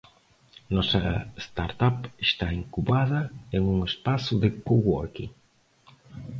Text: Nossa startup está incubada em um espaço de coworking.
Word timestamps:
Nossa 0.77 1.11
startup 1.37 2.09
está 2.19 2.51
incubada 2.51 3.29
em 3.53 3.59
um 3.61 3.85
espaço 3.85 4.39
de 4.39 4.49
coworking. 4.49 5.31